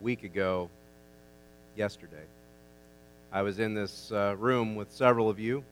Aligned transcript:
week 0.00 0.24
ago, 0.24 0.70
yesterday, 1.76 2.24
I 3.32 3.42
was 3.42 3.58
in 3.58 3.74
this 3.74 4.10
uh, 4.10 4.34
room 4.38 4.74
with 4.74 4.90
several 4.90 5.28
of 5.28 5.38
you, 5.38 5.62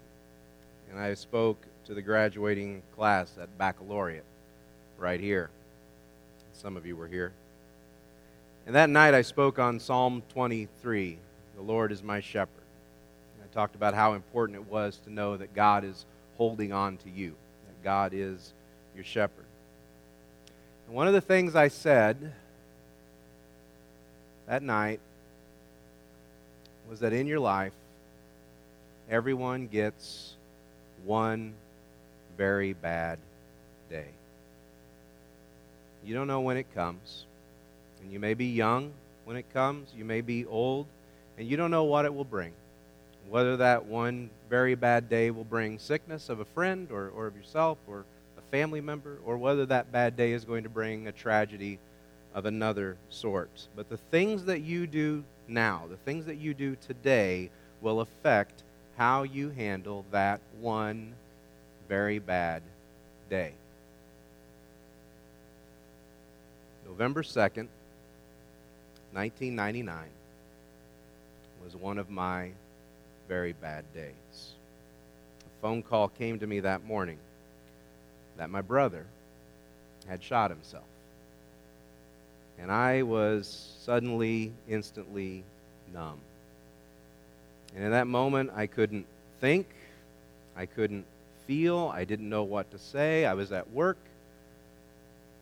and 0.91 1.01
I 1.01 1.15
spoke 1.15 1.59
to 1.87 1.95
the 1.95 2.03
graduating 2.03 2.83
class 2.95 3.33
at 3.41 3.57
baccalaureate 3.59 4.25
right 4.99 5.21
here. 5.21 5.51
Some 6.53 6.77
of 6.77 6.85
you 6.85 6.97
were 6.97 7.09
here. 7.09 7.33
And 8.67 8.75
that 8.75 8.91
night 8.91 9.15
I 9.15 9.23
spoke 9.23 9.59
on 9.59 9.81
Psalm 9.81 10.23
23 10.35 11.19
The 11.57 11.63
Lord 11.63 11.91
is 11.91 12.03
my 12.03 12.21
shepherd. 12.21 12.51
And 13.35 13.49
I 13.51 13.55
talked 13.55 13.75
about 13.75 13.95
how 13.95 14.13
important 14.13 14.59
it 14.59 14.71
was 14.71 14.99
to 15.05 15.13
know 15.13 15.37
that 15.37 15.55
God 15.55 15.85
is 15.85 16.05
holding 16.37 16.73
on 16.73 16.99
to 16.99 17.11
you, 17.11 17.35
that 17.67 17.83
God 17.83 18.13
is 18.13 18.53
your 18.95 19.05
shepherd. 19.05 19.47
And 20.87 20.95
one 20.95 21.07
of 21.07 21.15
the 21.15 21.21
things 21.21 21.55
I 21.55 21.69
said 21.69 22.35
that 24.49 24.63
night 24.63 24.99
was 26.89 27.01
that 27.01 27.13
in 27.13 27.27
your 27.27 27.39
life, 27.39 27.73
everyone 29.11 29.67
gets 29.67 30.35
one 31.05 31.53
very 32.37 32.73
bad 32.73 33.19
day. 33.91 34.09
You 36.03 36.15
don't 36.15 36.27
know 36.27 36.41
when 36.41 36.57
it 36.57 36.75
comes. 36.75 37.27
And 38.03 38.11
you 38.11 38.19
may 38.19 38.33
be 38.35 38.47
young 38.47 38.93
when 39.27 39.37
it 39.37 39.53
comes, 39.53 39.91
you 39.95 40.05
may 40.05 40.23
be 40.23 40.47
old, 40.47 40.87
and 41.37 41.47
you 41.47 41.59
don't 41.59 41.71
know 41.71 41.85
what 41.85 42.07
it 42.07 42.15
will 42.15 42.25
bring. 42.25 42.53
Whether 43.29 43.59
that 43.59 43.85
one 43.85 44.31
very 44.49 44.75
bad 44.75 45.11
day 45.11 45.31
will 45.31 45.45
bring 45.45 45.79
sickness 45.79 46.31
of 46.31 46.41
a 46.41 46.47
friend 46.47 46.91
or, 46.91 47.11
or 47.11 47.27
of 47.27 47.37
yourself 47.37 47.77
or 47.87 48.07
a 48.39 48.51
family 48.51 48.81
member, 48.81 49.19
or 49.27 49.37
whether 49.37 49.67
that 49.67 49.93
bad 49.93 50.17
day 50.17 50.33
is 50.33 50.47
going 50.47 50.63
to 50.63 50.71
bring 50.71 51.07
a 51.07 51.13
tragedy 51.13 51.79
of 52.39 52.47
another 52.47 52.97
sort. 53.11 53.67
But 53.75 53.89
the 53.89 53.97
things 53.97 54.45
that 54.45 54.61
you 54.61 54.87
do 54.87 55.25
now, 55.49 55.87
the 55.91 55.97
things 55.97 56.27
that 56.27 56.37
you 56.37 56.55
do 56.55 56.77
today, 56.87 57.51
will 57.81 58.01
affect 58.01 58.63
how 58.97 59.25
you 59.25 59.51
handle 59.51 60.05
that 60.13 60.41
one 60.61 61.15
very 61.89 62.21
bad 62.21 62.63
day. 63.29 63.55
November 66.87 67.25
2nd, 67.25 67.67
1999 69.13 70.05
was 71.65 71.75
one 71.75 71.99
of 71.99 72.09
my 72.09 72.53
very 73.27 73.53
bad 73.53 73.85
days. 73.93 74.53
A 75.41 75.61
phone 75.61 75.83
call 75.83 76.07
came 76.07 76.39
to 76.39 76.47
me 76.47 76.61
that 76.61 76.85
morning 76.85 77.19
that 78.37 78.49
my 78.49 78.61
brother 78.61 79.07
had 80.07 80.23
shot 80.23 80.51
himself. 80.51 80.85
And 82.61 82.73
I 82.73 83.03
was 83.03 83.75
suddenly, 83.85 84.53
instantly 84.69 85.45
numb. 85.93 86.19
And 87.75 87.85
in 87.85 87.91
that 87.93 88.07
moment, 88.07 88.51
I 88.55 88.67
couldn't 88.67 89.07
think, 89.41 89.67
I 90.57 90.67
couldn't 90.67 91.05
feel, 91.47 91.93
I 91.95 92.05
didn't 92.05 92.29
know 92.29 92.43
what 92.43 92.71
to 92.73 92.79
say. 92.79 93.25
I 93.25 93.35
was 93.35 93.53
at 93.53 93.71
work 93.71 93.99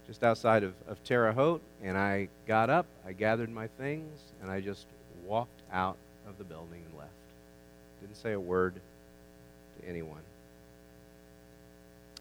just 0.07 0.23
outside 0.23 0.63
of, 0.63 0.75
of 0.89 1.03
Terre 1.05 1.33
Haute, 1.33 1.63
and 1.83 1.97
I 1.99 2.29
got 2.47 2.71
up, 2.71 2.87
I 3.05 3.13
gathered 3.13 3.51
my 3.51 3.67
things, 3.67 4.21
and 4.41 4.51
I 4.51 4.61
just 4.61 4.87
walked 5.25 5.63
out 5.73 5.97
of 6.29 6.39
the 6.39 6.45
building 6.45 6.83
and 6.89 6.99
left. 6.99 7.11
Didn't 8.01 8.17
say 8.17 8.33
a 8.33 8.41
word 8.41 8.75
to 8.75 9.89
anyone. 9.89 10.21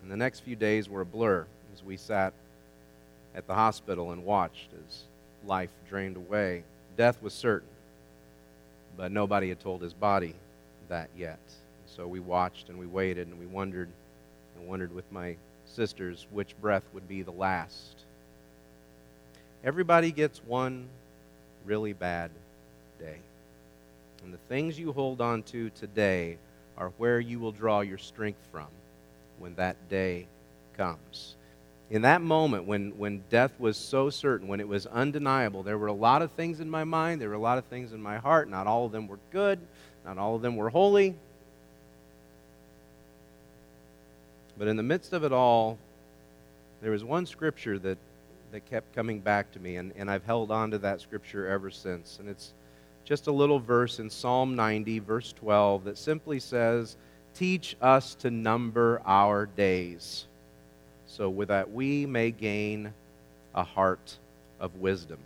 And 0.02 0.12
the 0.12 0.18
next 0.18 0.42
few 0.42 0.56
days 0.56 0.90
were 0.90 1.02
a 1.02 1.06
blur 1.06 1.46
as 1.74 1.84
we 1.84 1.98
sat 1.98 2.34
at 3.36 3.48
the 3.48 3.54
hospital 3.54 4.12
and 4.12 4.24
watched 4.24 4.70
as 4.88 5.04
life 5.46 5.70
drained 5.90 6.18
away. 6.18 6.64
Death 6.98 7.22
was 7.22 7.34
certain, 7.34 7.68
but 8.98 9.12
nobody 9.12 9.50
had 9.50 9.60
told 9.60 9.82
his 9.82 9.94
body 9.94 10.34
that 10.88 11.10
yet. 11.18 11.40
So 11.88 12.08
we 12.08 12.20
watched 12.20 12.70
and 12.70 12.80
we 12.80 12.86
waited 12.86 13.28
and 13.28 13.40
we 13.40 13.46
wondered 13.46 13.90
and 14.58 14.68
wondered 14.68 14.94
with 14.94 15.10
my 15.12 15.36
sisters 15.66 16.28
which 16.32 16.60
breath 16.62 16.84
would 16.94 17.08
be 17.08 17.22
the 17.22 17.32
last. 17.32 17.96
Everybody 19.64 20.12
gets 20.12 20.40
one 20.46 20.88
really 21.66 21.94
bad 21.94 22.32
day. 23.00 23.18
And 24.24 24.34
the 24.34 24.40
things 24.50 24.80
you 24.80 24.92
hold 24.92 25.22
on 25.22 25.44
to 25.44 25.70
today 25.72 26.38
are 26.78 26.92
where 26.98 27.20
you 27.20 27.40
will 27.40 27.52
draw 27.52 27.82
your 27.82 27.98
strength 27.98 28.40
from 28.52 28.68
when 29.40 29.56
that 29.56 29.76
day 29.90 30.28
comes. 30.78 31.36
In 31.90 32.02
that 32.02 32.22
moment, 32.22 32.66
when, 32.66 32.98
when 32.98 33.24
death 33.30 33.52
was 33.60 33.78
so 33.78 34.10
certain, 34.10 34.48
when 34.48 34.60
it 34.60 34.68
was 34.68 34.88
undeniable, 34.88 35.62
there 35.62 35.78
were 35.78 35.88
a 35.88 35.94
lot 35.94 36.24
of 36.24 36.32
things 36.32 36.60
in 36.60 36.70
my 36.70 36.84
mind, 36.84 37.22
there 37.22 37.30
were 37.30 37.36
a 37.36 37.40
lot 37.40 37.60
of 37.60 37.66
things 37.66 37.94
in 37.94 38.02
my 38.02 38.18
heart. 38.18 38.50
Not 38.50 38.66
all 38.66 38.86
of 38.86 38.92
them 38.92 39.08
were 39.08 39.20
good, 39.32 39.60
not 40.04 40.18
all 40.18 40.36
of 40.36 40.42
them 40.42 40.56
were 40.56 40.70
holy. 40.70 41.16
But 44.58 44.68
in 44.68 44.78
the 44.78 44.84
midst 44.84 45.14
of 45.14 45.24
it 45.24 45.32
all, 45.32 45.78
there 46.82 46.92
was 46.92 47.04
one 47.04 47.26
scripture 47.26 47.78
that, 47.80 47.98
that 48.52 48.66
kept 48.66 48.96
coming 48.96 49.20
back 49.20 49.52
to 49.52 49.60
me, 49.60 49.76
and, 49.76 49.92
and 49.96 50.10
I've 50.10 50.24
held 50.24 50.50
on 50.50 50.72
to 50.72 50.78
that 50.80 51.02
scripture 51.02 51.48
ever 51.48 51.70
since. 51.70 52.18
And 52.20 52.30
it's 52.30 52.54
just 53.04 53.28
a 53.28 53.32
little 53.32 53.60
verse 53.60 54.00
in 54.00 54.10
Psalm 54.10 54.56
90, 54.56 55.00
verse 55.00 55.34
12, 55.34 55.84
that 55.84 55.98
simply 55.98 56.40
says, 56.40 56.98
Teach 57.34 57.76
us 57.82 58.16
to 58.16 58.32
number 58.32 59.02
our 59.06 59.46
days, 59.46 60.26
so 61.08 61.30
with 61.30 61.50
that 61.50 61.72
we 61.72 62.06
may 62.06 62.32
gain 62.32 62.94
a 63.54 63.64
heart 63.64 64.18
of 64.60 64.76
wisdom. 64.76 65.20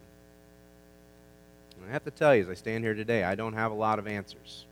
And 1.79 1.89
I 1.89 1.93
have 1.93 2.03
to 2.03 2.11
tell 2.11 2.35
you, 2.35 2.43
as 2.43 2.49
I 2.49 2.53
stand 2.53 2.83
here 2.83 2.93
today, 2.93 3.23
I 3.23 3.35
don't 3.35 3.53
have 3.53 3.71
a 3.71 3.75
lot 3.75 3.99
of 3.99 4.07
answers. 4.07 4.65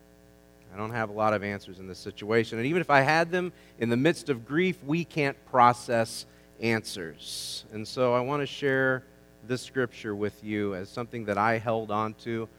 I 0.73 0.77
don't 0.77 0.91
have 0.91 1.09
a 1.09 1.13
lot 1.13 1.33
of 1.33 1.43
answers 1.43 1.79
in 1.79 1.87
this 1.87 1.97
situation. 1.97 2.57
And 2.57 2.67
even 2.67 2.81
if 2.81 2.89
I 2.89 3.01
had 3.01 3.31
them, 3.31 3.53
in 3.79 3.89
the 3.89 3.97
midst 3.97 4.29
of 4.29 4.45
grief, 4.45 4.77
we 4.85 5.05
can't 5.05 5.37
process 5.49 6.25
answers. 6.61 7.63
And 7.71 7.87
so 7.87 8.13
I 8.13 8.19
want 8.19 8.41
to 8.41 8.45
share 8.45 9.03
this 9.47 9.61
scripture 9.61 10.13
with 10.13 10.43
you 10.43 10.75
as 10.75 10.89
something 10.89 11.25
that 11.25 11.37
I 11.37 11.57
held 11.57 11.89
on 11.89 12.13
to. 12.25 12.49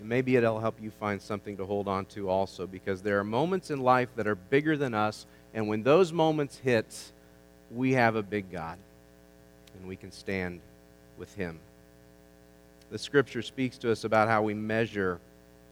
Maybe 0.00 0.36
it'll 0.36 0.60
help 0.60 0.80
you 0.80 0.90
find 0.90 1.20
something 1.20 1.56
to 1.58 1.66
hold 1.66 1.88
on 1.88 2.06
to 2.06 2.28
also, 2.28 2.66
because 2.66 3.02
there 3.02 3.18
are 3.18 3.24
moments 3.24 3.70
in 3.70 3.80
life 3.80 4.08
that 4.16 4.26
are 4.26 4.34
bigger 4.34 4.76
than 4.76 4.94
us. 4.94 5.26
And 5.52 5.68
when 5.68 5.82
those 5.82 6.12
moments 6.12 6.58
hit, 6.58 7.12
we 7.70 7.92
have 7.92 8.16
a 8.16 8.22
big 8.22 8.50
God, 8.50 8.78
and 9.78 9.88
we 9.88 9.96
can 9.96 10.12
stand 10.12 10.60
with 11.18 11.34
Him. 11.34 11.58
The 12.90 12.98
scripture 12.98 13.42
speaks 13.42 13.78
to 13.78 13.90
us 13.90 14.04
about 14.04 14.28
how 14.28 14.42
we 14.42 14.54
measure 14.54 15.18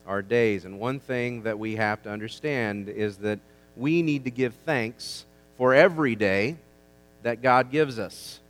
our 0.06 0.22
days. 0.22 0.64
And 0.64 0.78
one 0.78 1.00
thing 1.00 1.42
that 1.42 1.58
we 1.58 1.76
have 1.76 2.02
to 2.02 2.10
understand 2.10 2.88
is 2.88 3.18
that 3.18 3.38
we 3.76 4.02
need 4.02 4.24
to 4.24 4.30
give 4.30 4.54
thanks 4.66 5.24
for 5.56 5.74
every 5.74 6.14
day 6.14 6.56
that 7.22 7.42
God 7.42 7.70
gives 7.70 7.98
us. 7.98 8.40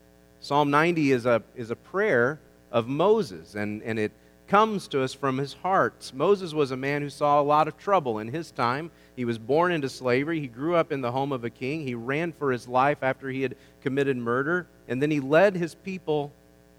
Psalm 0.41 0.71
90 0.71 1.12
is 1.12 1.26
a, 1.26 1.43
is 1.56 1.71
a 1.71 1.76
prayer 1.76 2.38
of 2.72 2.88
Moses, 2.88 3.55
and, 3.55 3.82
and 3.82 3.99
it 3.99 4.12
comes 4.49 4.88
to 4.88 5.03
us 5.03 5.15
from 5.15 5.38
his 5.38 5.55
heart. 5.55 6.12
Moses 6.15 6.53
was 6.53 6.71
a 6.71 6.76
man 6.76 7.03
who 7.03 7.09
saw 7.09 7.41
a 7.41 7.43
lot 7.43 7.69
of 7.69 7.78
trouble 7.78 8.19
in 8.19 8.28
his 8.28 8.50
time. 8.50 8.91
He 9.17 9.25
was 9.25 9.39
born 9.39 9.73
into 9.73 9.89
slavery. 9.89 10.41
He 10.41 10.47
grew 10.49 10.75
up 10.75 10.91
in 10.93 11.01
the 11.01 11.13
home 11.13 11.33
of 11.33 11.45
a 11.45 11.51
king. 11.51 11.87
He 11.87 11.95
ran 11.95 12.33
for 12.33 12.51
his 12.51 12.67
life 12.67 12.99
after 13.03 13.29
he 13.29 13.43
had 13.43 13.57
committed 13.83 14.17
murder. 14.17 14.67
And 14.89 15.01
then 15.01 15.11
he 15.11 15.21
led 15.21 15.55
his 15.55 15.75
people, 15.75 16.33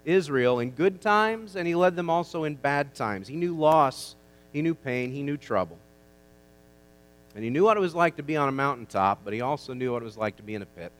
Israel, 0.04 0.60
in 0.60 0.70
good 0.70 1.00
times, 1.00 1.56
and 1.56 1.66
he 1.66 1.74
led 1.74 1.96
them 1.96 2.10
also 2.10 2.44
in 2.44 2.54
bad 2.54 2.94
times. 2.94 3.26
He 3.26 3.36
knew 3.36 3.56
loss 3.56 4.16
he 4.56 4.62
knew 4.62 4.74
pain, 4.74 5.12
he 5.12 5.22
knew 5.22 5.36
trouble. 5.36 5.76
And 7.34 7.44
he 7.44 7.50
knew 7.50 7.64
what 7.64 7.76
it 7.76 7.80
was 7.80 7.94
like 7.94 8.16
to 8.16 8.22
be 8.22 8.38
on 8.38 8.48
a 8.48 8.52
mountaintop, 8.52 9.20
but 9.22 9.34
he 9.34 9.42
also 9.42 9.74
knew 9.74 9.92
what 9.92 10.00
it 10.00 10.06
was 10.06 10.16
like 10.16 10.36
to 10.38 10.42
be 10.42 10.54
in 10.54 10.62
a 10.62 10.66
pit 10.66 10.92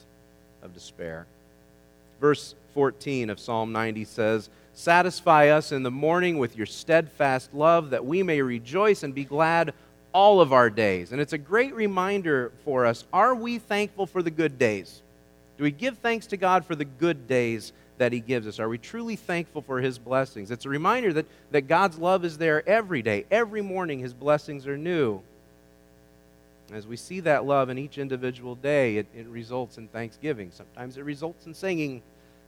of 0.63 0.75
despair. 0.75 1.27
Verse 2.21 2.55
14 2.75 3.31
of 3.31 3.41
Psalm 3.41 3.73
90 3.73 4.05
says, 4.05 4.51
Satisfy 4.75 5.49
us 5.49 5.73
in 5.73 5.85
the 5.85 5.91
morning 5.91 6.37
with 6.37 6.55
your 6.55 6.67
steadfast 6.67 7.55
love, 7.55 7.89
that 7.89 8.05
we 8.05 8.23
may 8.23 8.43
rejoice 8.43 9.03
and 9.03 9.15
be 9.15 9.25
glad 9.25 9.73
all 10.17 10.41
of 10.41 10.51
our 10.51 10.71
days. 10.71 11.13
And 11.13 11.21
it's 11.21 11.35
a 11.35 11.39
great 11.39 11.75
reminder 11.75 12.51
for 12.65 12.87
us. 12.87 13.05
Are 13.13 13.35
we 13.35 13.59
thankful 13.59 14.07
for 14.07 14.23
the 14.23 14.31
good 14.31 14.59
days? 14.59 15.03
Do 15.59 15.65
we 15.65 15.71
give 15.71 15.99
thanks 15.99 16.27
to 16.29 16.39
God 16.39 16.65
for 16.65 16.75
the 16.75 16.87
good 16.87 17.29
days 17.29 17.75
that 17.99 18.15
He 18.15 18.21
gives 18.21 18.47
us? 18.47 18.59
Are 18.59 18.67
we 18.67 18.79
truly 18.79 19.17
thankful 19.17 19.61
for 19.61 19.79
His 19.79 19.99
blessings? 19.99 20.51
It's 20.51 20.65
a 20.65 20.71
reminder 20.71 21.13
that, 21.13 21.27
that 21.51 21.69
God's 21.69 21.99
love 21.99 22.25
is 22.25 22.39
there 22.39 22.67
every 22.67 23.03
day. 23.03 23.27
Every 23.31 23.61
morning, 23.61 23.99
His 23.99 24.15
blessings 24.15 24.67
are 24.67 24.79
new. 24.79 25.21
As 26.73 26.87
we 26.87 26.97
see 26.97 27.21
that 27.21 27.45
love 27.45 27.69
in 27.69 27.77
each 27.77 27.99
individual 27.99 28.55
day, 28.55 28.97
it, 28.97 29.07
it 29.15 29.27
results 29.27 29.77
in 29.77 29.87
thanksgiving. 29.87 30.51
Sometimes 30.51 30.97
it 30.97 31.05
results 31.05 31.45
in 31.45 31.53
singing. 31.53 32.01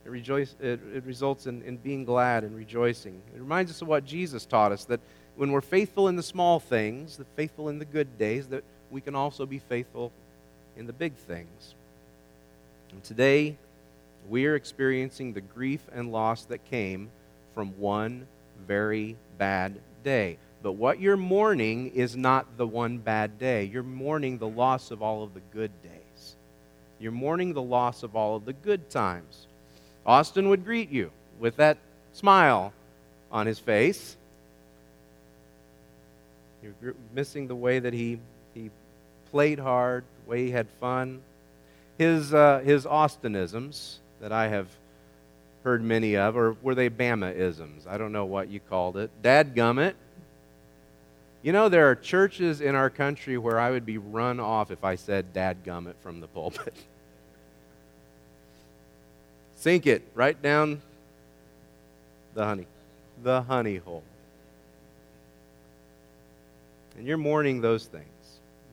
It, 0.07 0.09
rejoice, 0.09 0.55
it, 0.59 0.81
it 0.95 1.05
results 1.05 1.47
in, 1.47 1.61
in 1.65 1.77
being 1.77 2.07
glad 2.07 2.45
and 2.45 2.57
rejoicing. 2.57 3.21
It 3.35 3.41
reminds 3.41 3.71
us 3.71 3.83
of 3.83 3.89
what 3.89 4.07
Jesus 4.07 4.47
taught 4.47 4.73
us 4.73 4.87
that 4.87 5.01
when 5.39 5.53
we're 5.53 5.61
faithful 5.61 6.09
in 6.09 6.17
the 6.17 6.23
small 6.23 6.59
things, 6.59 7.17
the 7.17 7.25
faithful 7.37 7.69
in 7.69 7.79
the 7.79 7.85
good 7.85 8.19
days, 8.19 8.49
that 8.49 8.65
we 8.91 9.01
can 9.01 9.15
also 9.15 9.47
be 9.47 9.61
faithful 9.61 10.11
in 10.77 10.89
the 10.89 10.93
big 10.93 11.15
things. 11.15 11.77
And 12.91 13.05
today, 13.05 13.57
we 14.29 14.47
are 14.47 14.57
experiencing 14.57 15.33
the 15.33 15.41
grief 15.41 15.81
and 15.95 16.11
loss 16.11 16.45
that 16.47 16.65
came 16.65 17.11
from 17.55 17.69
one 17.79 18.27
very 18.67 19.17
bad 19.39 19.81
day. 20.03 20.39
But 20.61 20.73
what 20.73 21.01
you're 21.01 21.17
mourning 21.17 21.93
is 21.95 22.17
not 22.17 22.57
the 22.57 22.67
one 22.67 22.99
bad 22.99 23.39
day. 23.39 23.63
You're 23.63 23.85
mourning 23.85 24.39
the 24.39 24.49
loss 24.49 24.91
of 24.91 25.03
all 25.03 25.23
of 25.23 25.35
the 25.35 25.43
good 25.53 25.71
days. 25.85 26.35
You're 26.99 27.13
mourning 27.13 27.53
the 27.53 27.63
loss 27.63 28.03
of 28.03 28.17
all 28.17 28.35
of 28.35 28.45
the 28.45 28.55
good 28.55 28.91
times. 28.91 29.47
Austin 30.05 30.49
would 30.49 30.65
greet 30.65 30.91
you 30.91 31.13
with 31.39 31.55
that 31.57 31.79
smile 32.13 32.73
on 33.31 33.47
his 33.47 33.61
face. 33.61 34.17
You're 36.63 36.95
missing 37.15 37.47
the 37.47 37.55
way 37.55 37.79
that 37.79 37.93
he, 37.93 38.19
he 38.55 38.71
played 39.31 39.59
hard, 39.59 40.05
the 40.25 40.31
way 40.31 40.45
he 40.45 40.51
had 40.51 40.69
fun. 40.81 41.21
His, 41.99 42.35
uh, 42.35 42.61
his 42.65 42.85
Austinisms 42.85 43.97
that 44.21 44.33
I 44.33 44.49
have 44.49 44.69
heard 45.65 45.83
many 45.83 46.17
of, 46.17 46.37
or 46.37 46.57
were 46.63 46.75
they 46.75 46.91
Bama-isms? 46.91 47.87
I 47.87 47.99
don't 47.99 48.13
know 48.13 48.25
what 48.25 48.49
you 48.49 48.61
called 48.61 48.97
it. 48.97 49.11
Dadgummit. 49.23 49.95
You 51.43 51.53
know, 51.53 51.69
there 51.69 51.89
are 51.89 51.95
churches 51.95 52.61
in 52.61 52.75
our 52.75 52.91
country 52.91 53.39
where 53.39 53.61
I 53.61 53.71
would 53.71 53.87
be 53.87 53.99
run 53.99 54.41
off 54.41 54.71
if 54.71 54.85
I 54.85 54.97
said 54.97 55.33
dadgummit 55.33 55.95
from 56.03 56.21
the 56.21 56.27
pulpit. 56.27 56.75
Sink 59.57 59.87
it 59.87 60.03
right 60.15 60.41
down 60.41 60.81
the 62.35 62.45
honey, 62.45 62.67
the 63.23 63.43
honey 63.43 63.77
hole. 63.77 64.03
And 66.99 67.07
you're 67.07 67.17
mourning 67.17 67.61
those 67.61 67.87
things. 67.87 68.05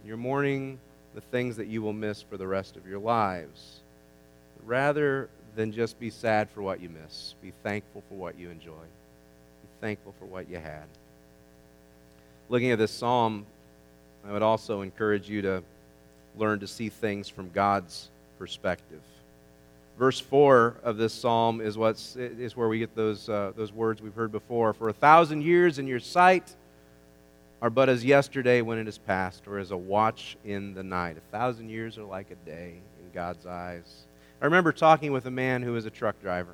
You're 0.04 0.18
mourning 0.18 0.80
the 1.14 1.22
things 1.22 1.58
that 1.58 1.68
you 1.68 1.84
will 1.84 1.94
miss 1.94 2.24
for 2.24 2.38
the 2.38 2.48
rest 2.48 2.76
of 2.76 2.88
your 2.88 2.98
lives. 2.98 3.82
Rather 4.66 5.30
than 5.56 5.72
just 5.72 6.00
be 6.00 6.10
sad 6.10 6.50
for 6.50 6.64
what 6.64 6.82
you 6.82 6.90
miss, 6.90 7.36
be 7.44 7.54
thankful 7.62 8.02
for 8.10 8.16
what 8.16 8.38
you 8.40 8.50
enjoy. 8.50 8.72
Be 8.72 9.68
thankful 9.80 10.16
for 10.18 10.26
what 10.26 10.50
you 10.50 10.58
had. 10.58 10.86
Looking 12.50 12.72
at 12.72 12.80
this 12.80 12.92
psalm, 12.92 13.46
I 14.28 14.32
would 14.32 14.42
also 14.42 14.82
encourage 14.82 15.30
you 15.30 15.44
to 15.44 15.64
learn 16.36 16.60
to 16.62 16.68
see 16.68 16.90
things 16.90 17.30
from 17.30 17.52
God's 17.52 18.10
perspective. 18.40 19.02
Verse 20.00 20.20
4 20.20 20.78
of 20.84 20.98
this 20.98 21.14
psalm 21.14 21.62
is, 21.62 21.78
what's, 21.78 22.16
is 22.16 22.58
where 22.58 22.68
we 22.68 22.80
get 22.80 22.96
those, 22.96 23.30
uh, 23.30 23.54
those 23.56 23.72
words 23.72 24.02
we've 24.02 24.16
heard 24.16 24.32
before. 24.32 24.74
For 24.74 24.90
a 24.90 24.94
thousand 24.94 25.44
years 25.44 25.78
in 25.78 25.86
your 25.86 26.00
sight, 26.00 26.56
are 27.66 27.70
but 27.72 27.90
as 27.90 28.06
yesterday 28.06 28.62
when 28.62 28.78
it 28.78 28.88
is 28.88 29.00
past, 29.00 29.48
or 29.48 29.58
as 29.58 29.72
a 29.72 29.78
watch 29.78 30.38
in 30.46 30.76
the 30.76 30.84
night. 30.84 31.18
A 31.18 31.32
thousand 31.32 31.70
years 31.70 31.98
are 31.98 32.04
like 32.04 32.30
a 32.30 32.36
day 32.48 32.76
in 33.04 33.12
God's 33.12 33.48
eyes. 33.48 34.06
I 34.40 34.46
remember 34.46 34.72
talking 34.72 35.12
with 35.12 35.26
a 35.26 35.32
man 35.32 35.64
who 35.64 35.72
was 35.72 35.88
a 35.88 35.90
truck 35.90 36.22
driver, 36.22 36.54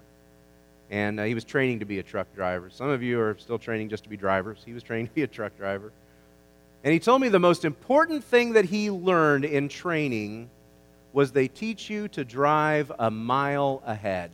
and 0.89 1.19
uh, 1.19 1.25
he 1.25 1.33
was 1.33 1.43
training 1.43 1.79
to 1.79 1.85
be 1.85 1.99
a 1.99 2.03
truck 2.03 2.33
driver. 2.33 2.69
Some 2.69 2.87
of 2.87 3.03
you 3.03 3.19
are 3.19 3.35
still 3.39 3.59
training 3.59 3.89
just 3.89 4.03
to 4.05 4.09
be 4.09 4.15
drivers. 4.15 4.61
He 4.65 4.71
was 4.71 4.83
training 4.89 5.07
to 5.07 5.13
be 5.13 5.23
a 5.23 5.27
truck 5.27 5.57
driver. 5.57 5.91
And 6.85 6.93
he 6.93 6.99
told 6.99 7.21
me 7.21 7.27
the 7.27 7.39
most 7.39 7.65
important 7.65 8.23
thing 8.23 8.53
that 8.53 8.63
he 8.63 8.89
learned 8.89 9.43
in 9.43 9.67
training 9.67 10.49
was 11.11 11.33
they 11.33 11.49
teach 11.49 11.89
you 11.89 12.07
to 12.07 12.23
drive 12.23 12.89
a 12.97 13.11
mile 13.11 13.83
ahead. 13.85 14.31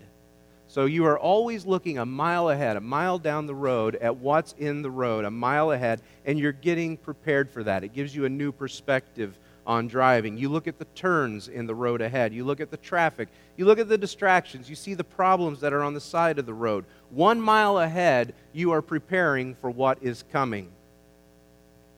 So 0.78 0.86
you 0.86 1.06
are 1.06 1.18
always 1.18 1.66
looking 1.66 1.98
a 1.98 2.06
mile 2.06 2.50
ahead, 2.50 2.78
a 2.78 2.82
mile 2.82 3.18
down 3.18 3.48
the 3.48 3.56
road 3.56 3.96
at 3.96 4.18
what's 4.18 4.54
in 4.60 4.84
the 4.84 4.92
road, 4.92 5.26
a 5.26 5.32
mile 5.32 5.72
ahead, 5.72 6.04
and 6.24 6.38
you're 6.38 6.52
getting 6.52 6.98
prepared 6.98 7.50
for 7.50 7.64
that. 7.64 7.84
It 7.84 7.96
gives 7.96 8.16
you 8.16 8.26
a 8.26 8.30
new 8.30 8.52
perspective 8.52 9.40
on 9.66 9.88
driving. 9.88 10.38
You 10.38 10.50
look 10.50 10.68
at 10.68 10.78
the 10.78 10.86
turns 10.94 11.48
in 11.48 11.66
the 11.66 11.74
road 11.74 12.02
ahead, 12.02 12.32
you 12.32 12.44
look 12.46 12.60
at 12.60 12.70
the 12.70 12.78
traffic, 12.78 13.28
you 13.56 13.66
look 13.66 13.80
at 13.80 13.90
the 13.90 13.98
distractions, 13.98 14.70
you 14.70 14.76
see 14.76 14.94
the 14.94 15.04
problems 15.04 15.62
that 15.62 15.74
are 15.74 15.82
on 15.82 15.96
the 15.96 16.00
side 16.00 16.38
of 16.38 16.46
the 16.46 16.54
road. 16.54 16.86
One 17.10 17.42
mile 17.42 17.80
ahead, 17.80 18.36
you 18.54 18.70
are 18.70 18.84
preparing 18.84 19.56
for 19.56 19.72
what 19.72 19.98
is 20.04 20.26
coming. 20.32 20.70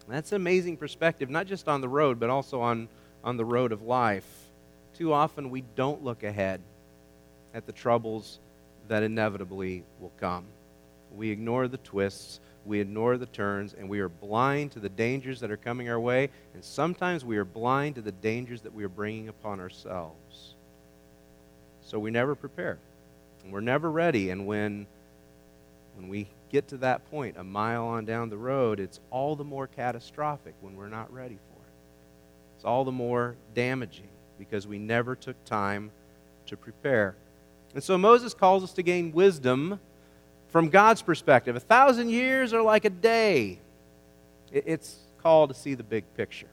That's 0.07 0.31
an 0.31 0.37
amazing 0.37 0.77
perspective, 0.77 1.29
not 1.29 1.47
just 1.47 1.67
on 1.67 1.81
the 1.81 1.89
road, 1.89 2.17
but 2.17 2.29
also 2.29 2.61
on, 2.61 2.87
on 3.25 3.35
the 3.35 3.43
road 3.43 3.73
of 3.73 3.81
life. 3.81 4.23
Too 4.93 5.11
often 5.11 5.49
we 5.49 5.65
don't 5.75 6.01
look 6.01 6.23
ahead 6.23 6.61
at 7.53 7.65
the 7.65 7.73
troubles 7.73 8.39
that 8.89 9.03
inevitably 9.03 9.83
will 9.99 10.11
come. 10.19 10.45
We 11.15 11.29
ignore 11.29 11.67
the 11.67 11.77
twists, 11.77 12.39
we 12.65 12.79
ignore 12.79 13.17
the 13.17 13.25
turns, 13.25 13.73
and 13.73 13.87
we 13.87 13.99
are 13.99 14.09
blind 14.09 14.73
to 14.73 14.79
the 14.79 14.89
dangers 14.89 15.39
that 15.39 15.49
are 15.49 15.57
coming 15.57 15.89
our 15.89 15.99
way, 15.99 16.29
and 16.53 16.63
sometimes 16.63 17.23
we 17.23 17.37
are 17.37 17.45
blind 17.45 17.95
to 17.95 18.01
the 18.01 18.11
dangers 18.11 18.61
that 18.61 18.73
we 18.73 18.83
are 18.83 18.89
bringing 18.89 19.29
upon 19.29 19.59
ourselves. 19.59 20.55
So 21.81 21.97
we 21.97 22.11
never 22.11 22.35
prepare. 22.35 22.77
And 23.43 23.53
we're 23.53 23.61
never 23.61 23.89
ready, 23.89 24.29
and 24.29 24.45
when, 24.45 24.85
when 25.95 26.09
we 26.09 26.27
get 26.51 26.67
to 26.69 26.77
that 26.77 27.09
point, 27.09 27.37
a 27.37 27.43
mile 27.43 27.85
on 27.85 28.05
down 28.05 28.29
the 28.29 28.37
road, 28.37 28.79
it's 28.79 28.99
all 29.11 29.35
the 29.35 29.43
more 29.43 29.67
catastrophic 29.67 30.55
when 30.61 30.75
we're 30.75 30.89
not 30.89 31.11
ready 31.13 31.35
for 31.35 31.61
it. 31.63 31.73
It's 32.55 32.65
all 32.65 32.83
the 32.83 32.91
more 32.91 33.35
damaging 33.53 34.09
because 34.37 34.67
we 34.67 34.79
never 34.79 35.15
took 35.15 35.43
time 35.45 35.91
to 36.47 36.57
prepare. 36.57 37.15
And 37.73 37.83
so 37.83 37.97
Moses 37.97 38.33
calls 38.33 38.63
us 38.63 38.73
to 38.73 38.83
gain 38.83 39.11
wisdom 39.11 39.79
from 40.49 40.69
God's 40.69 41.01
perspective. 41.01 41.55
A 41.55 41.59
thousand 41.59 42.09
years 42.09 42.53
are 42.53 42.61
like 42.61 42.85
a 42.85 42.89
day. 42.89 43.59
It's 44.51 44.97
called 45.21 45.51
to 45.51 45.55
see 45.55 45.75
the 45.75 45.83
big 45.83 46.05
picture. 46.15 46.47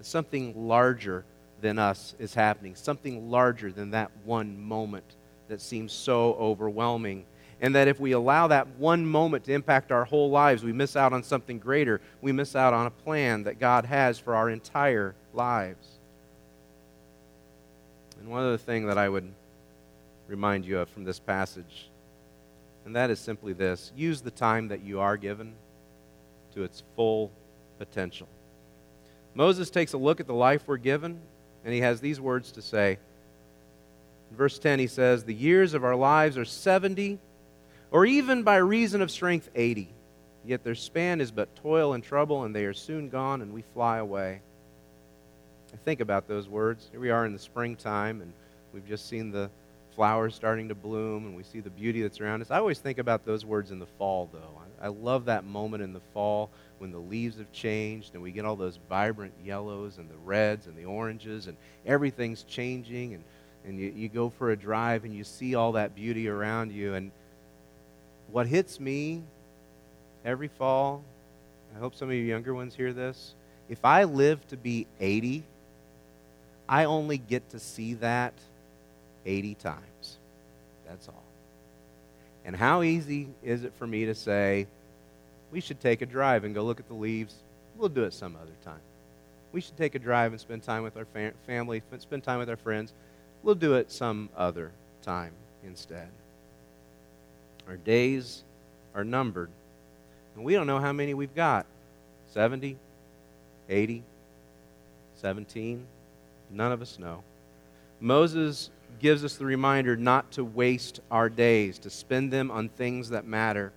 Something 0.00 0.68
larger 0.68 1.24
than 1.62 1.78
us 1.78 2.14
is 2.18 2.34
happening, 2.34 2.74
something 2.74 3.30
larger 3.30 3.72
than 3.72 3.92
that 3.92 4.10
one 4.24 4.62
moment 4.62 5.16
that 5.48 5.62
seems 5.62 5.92
so 5.92 6.34
overwhelming. 6.34 7.24
And 7.62 7.74
that 7.74 7.88
if 7.88 7.98
we 7.98 8.12
allow 8.12 8.48
that 8.48 8.68
one 8.76 9.06
moment 9.06 9.44
to 9.44 9.54
impact 9.54 9.90
our 9.90 10.04
whole 10.04 10.28
lives, 10.28 10.62
we 10.62 10.72
miss 10.74 10.96
out 10.96 11.14
on 11.14 11.22
something 11.22 11.58
greater. 11.58 12.02
We 12.20 12.32
miss 12.32 12.54
out 12.54 12.74
on 12.74 12.84
a 12.84 12.90
plan 12.90 13.44
that 13.44 13.58
God 13.58 13.86
has 13.86 14.18
for 14.18 14.34
our 14.34 14.50
entire 14.50 15.14
lives. 15.32 15.86
And 18.20 18.28
one 18.28 18.42
other 18.42 18.58
thing 18.58 18.86
that 18.88 18.98
I 18.98 19.08
would 19.08 19.32
remind 20.28 20.64
you 20.64 20.78
of 20.78 20.88
from 20.88 21.04
this 21.04 21.18
passage, 21.18 21.88
and 22.84 22.96
that 22.96 23.10
is 23.10 23.18
simply 23.18 23.52
this 23.52 23.92
use 23.96 24.20
the 24.20 24.30
time 24.30 24.68
that 24.68 24.82
you 24.82 25.00
are 25.00 25.16
given 25.16 25.54
to 26.54 26.62
its 26.62 26.82
full 26.96 27.30
potential. 27.78 28.28
Moses 29.34 29.70
takes 29.70 29.92
a 29.92 29.98
look 29.98 30.20
at 30.20 30.26
the 30.26 30.34
life 30.34 30.62
we're 30.66 30.76
given, 30.76 31.20
and 31.64 31.74
he 31.74 31.80
has 31.80 32.00
these 32.00 32.20
words 32.20 32.52
to 32.52 32.62
say. 32.62 32.98
In 34.30 34.36
verse 34.36 34.58
10, 34.58 34.78
he 34.78 34.86
says, 34.86 35.24
The 35.24 35.34
years 35.34 35.74
of 35.74 35.84
our 35.84 35.96
lives 35.96 36.38
are 36.38 36.44
70, 36.44 37.18
or 37.90 38.06
even 38.06 38.42
by 38.42 38.56
reason 38.56 39.02
of 39.02 39.10
strength, 39.10 39.48
80. 39.54 39.88
Yet 40.46 40.62
their 40.62 40.74
span 40.74 41.20
is 41.20 41.30
but 41.30 41.54
toil 41.56 41.94
and 41.94 42.04
trouble, 42.04 42.44
and 42.44 42.54
they 42.54 42.64
are 42.64 42.72
soon 42.74 43.08
gone, 43.08 43.42
and 43.42 43.52
we 43.52 43.62
fly 43.62 43.98
away. 43.98 44.40
I 45.72 45.76
think 45.84 46.00
about 46.00 46.28
those 46.28 46.48
words. 46.48 46.88
Here 46.92 47.00
we 47.00 47.10
are 47.10 47.26
in 47.26 47.32
the 47.32 47.38
springtime, 47.38 48.20
and 48.20 48.32
we've 48.72 48.86
just 48.86 49.08
seen 49.08 49.32
the 49.32 49.50
flowers 49.94 50.34
starting 50.34 50.68
to 50.68 50.74
bloom 50.74 51.26
and 51.26 51.36
we 51.36 51.42
see 51.42 51.60
the 51.60 51.70
beauty 51.70 52.02
that's 52.02 52.20
around 52.20 52.42
us. 52.42 52.50
I 52.50 52.58
always 52.58 52.78
think 52.78 52.98
about 52.98 53.24
those 53.24 53.44
words 53.44 53.70
in 53.70 53.78
the 53.78 53.86
fall, 53.98 54.28
though. 54.32 54.60
I, 54.82 54.86
I 54.86 54.88
love 54.88 55.26
that 55.26 55.44
moment 55.44 55.82
in 55.82 55.92
the 55.92 56.00
fall 56.12 56.50
when 56.78 56.90
the 56.90 56.98
leaves 56.98 57.38
have 57.38 57.50
changed 57.52 58.14
and 58.14 58.22
we 58.22 58.32
get 58.32 58.44
all 58.44 58.56
those 58.56 58.78
vibrant 58.88 59.32
yellows 59.44 59.98
and 59.98 60.08
the 60.10 60.16
reds 60.24 60.66
and 60.66 60.76
the 60.76 60.84
oranges 60.84 61.46
and 61.46 61.56
everything's 61.86 62.42
changing 62.42 63.14
and, 63.14 63.24
and 63.64 63.78
you, 63.78 63.92
you 63.94 64.08
go 64.08 64.30
for 64.30 64.50
a 64.50 64.56
drive 64.56 65.04
and 65.04 65.14
you 65.14 65.24
see 65.24 65.54
all 65.54 65.72
that 65.72 65.94
beauty 65.94 66.28
around 66.28 66.72
you. 66.72 66.94
And 66.94 67.10
what 68.30 68.46
hits 68.46 68.80
me 68.80 69.22
every 70.24 70.48
fall, 70.48 71.02
I 71.74 71.78
hope 71.78 71.94
some 71.94 72.08
of 72.08 72.14
you 72.14 72.22
younger 72.22 72.54
ones 72.54 72.74
hear 72.74 72.92
this. 72.92 73.34
If 73.68 73.84
I 73.84 74.04
live 74.04 74.46
to 74.48 74.56
be 74.56 74.86
80, 75.00 75.44
I 76.68 76.84
only 76.84 77.18
get 77.18 77.50
to 77.50 77.58
see 77.58 77.94
that 77.94 78.34
80 79.26 79.54
times. 79.54 80.18
That's 80.86 81.08
all. 81.08 81.22
And 82.44 82.54
how 82.54 82.82
easy 82.82 83.28
is 83.42 83.64
it 83.64 83.72
for 83.78 83.86
me 83.86 84.06
to 84.06 84.14
say, 84.14 84.66
we 85.50 85.60
should 85.60 85.80
take 85.80 86.02
a 86.02 86.06
drive 86.06 86.44
and 86.44 86.54
go 86.54 86.62
look 86.62 86.80
at 86.80 86.88
the 86.88 86.94
leaves? 86.94 87.34
We'll 87.76 87.88
do 87.88 88.04
it 88.04 88.12
some 88.12 88.36
other 88.36 88.52
time. 88.64 88.80
We 89.52 89.60
should 89.60 89.76
take 89.76 89.94
a 89.94 89.98
drive 89.98 90.32
and 90.32 90.40
spend 90.40 90.62
time 90.62 90.82
with 90.82 90.96
our 90.96 91.04
fam- 91.06 91.34
family, 91.46 91.82
spend 91.98 92.22
time 92.22 92.38
with 92.38 92.50
our 92.50 92.56
friends. 92.56 92.92
We'll 93.42 93.54
do 93.54 93.74
it 93.74 93.90
some 93.90 94.28
other 94.36 94.72
time 95.02 95.32
instead. 95.64 96.08
Our 97.68 97.76
days 97.76 98.42
are 98.94 99.04
numbered, 99.04 99.50
and 100.34 100.44
we 100.44 100.54
don't 100.54 100.66
know 100.66 100.80
how 100.80 100.92
many 100.92 101.14
we've 101.14 101.34
got 101.34 101.66
70, 102.32 102.76
80, 103.68 104.02
17. 105.20 105.86
None 106.50 106.72
of 106.72 106.82
us 106.82 106.98
know. 106.98 107.22
Moses 108.00 108.70
gives 108.98 109.24
us 109.24 109.36
the 109.36 109.44
reminder 109.44 109.96
not 109.96 110.32
to 110.32 110.44
waste 110.44 111.00
our 111.10 111.28
days, 111.28 111.78
to 111.80 111.90
spend 111.90 112.32
them 112.32 112.50
on 112.50 112.68
things 112.68 113.10
that 113.10 113.26
matter. 113.26 113.72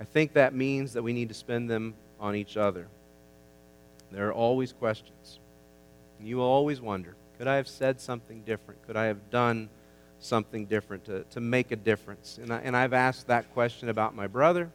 I 0.00 0.04
think 0.04 0.34
that 0.34 0.54
means 0.54 0.92
that 0.92 1.02
we 1.02 1.12
need 1.12 1.28
to 1.28 1.34
spend 1.34 1.68
them 1.68 1.94
on 2.20 2.34
each 2.34 2.56
other. 2.56 2.88
There 4.10 4.28
are 4.28 4.32
always 4.32 4.72
questions. 4.72 5.38
You 6.20 6.40
always 6.40 6.80
wonder 6.80 7.14
could 7.38 7.46
I 7.46 7.56
have 7.56 7.68
said 7.68 8.00
something 8.00 8.42
different? 8.42 8.84
Could 8.84 8.96
I 8.96 9.04
have 9.04 9.30
done 9.30 9.68
something 10.20 10.66
different, 10.66 11.04
to, 11.06 11.24
to 11.30 11.40
make 11.40 11.70
a 11.70 11.76
difference. 11.76 12.38
And, 12.40 12.52
I, 12.52 12.58
and 12.58 12.76
I've 12.76 12.92
asked 12.92 13.28
that 13.28 13.52
question 13.52 13.88
about 13.88 14.14
my 14.14 14.26
brother. 14.26 14.70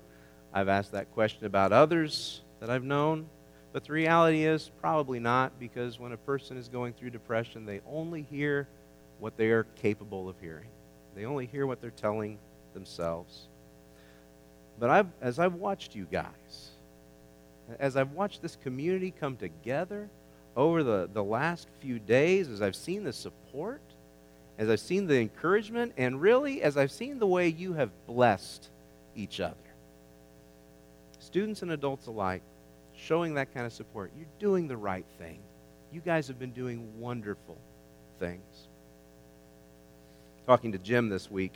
I've 0.54 0.70
asked 0.70 0.92
that 0.92 1.12
question 1.14 1.46
about 1.46 1.72
others 1.72 2.42
that 2.60 2.70
I've 2.70 2.84
known. 2.84 3.28
But 3.72 3.86
the 3.86 3.94
reality 3.94 4.46
is, 4.46 4.70
probably 4.82 5.20
not, 5.20 5.60
because 5.60 6.00
when 6.00 6.12
a 6.12 6.18
person 6.18 6.58
is 6.58 6.70
going 6.70 6.94
through 6.94 7.10
depression, 7.10 7.66
they 7.66 7.82
only 7.88 8.22
hear 8.22 8.68
what 9.20 9.38
they 9.38 9.48
are 9.52 9.64
capable 9.76 10.30
of 10.30 10.40
hearing. 10.40 10.70
They 11.16 11.26
only 11.26 11.46
hear 11.46 11.68
what 11.68 11.82
they're 11.82 11.92
telling 11.92 12.38
themselves. 12.74 13.48
But 14.80 14.90
I've, 14.90 15.08
as 15.22 15.40
I've 15.40 15.56
watched 15.56 15.96
you 15.96 16.08
guys, 16.12 16.72
as 17.80 17.96
I've 17.96 18.12
watched 18.12 18.42
this 18.42 18.58
community 18.64 19.14
come 19.18 19.38
together 19.38 20.10
over 20.56 20.84
the, 20.84 21.10
the 21.12 21.24
last 21.24 21.68
few 21.80 22.00
days, 22.00 22.50
as 22.50 22.62
I've 22.62 22.76
seen 22.76 23.04
the 23.04 23.14
support, 23.14 23.82
as 24.58 24.70
I've 24.70 24.80
seen 24.80 25.08
the 25.08 25.20
encouragement, 25.20 25.94
and 25.98 26.22
really 26.22 26.62
as 26.62 26.78
I've 26.78 26.92
seen 26.92 27.20
the 27.20 27.28
way 27.28 27.48
you 27.48 27.74
have 27.74 27.90
blessed 28.08 28.70
each 29.16 29.40
other, 29.40 29.56
students 31.20 31.62
and 31.62 31.72
adults 31.72 32.08
alike, 32.08 32.44
showing 32.96 33.36
that 33.36 33.54
kind 33.54 33.66
of 33.66 33.74
support, 33.74 34.12
you're 34.18 34.28
doing 34.40 34.68
the 34.68 34.78
right 34.78 35.06
thing. 35.18 35.40
You 35.92 36.02
guys 36.02 36.28
have 36.28 36.40
been 36.40 36.52
doing 36.52 37.00
wonderful 37.00 37.58
things. 38.20 38.68
Talking 40.46 40.74
to 40.74 40.78
Jim 40.78 41.08
this 41.08 41.32
week, 41.32 41.54